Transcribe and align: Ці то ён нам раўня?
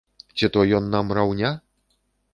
Ці 0.39 0.49
то 0.55 0.63
ён 0.79 0.89
нам 0.95 1.13
раўня? 1.19 1.55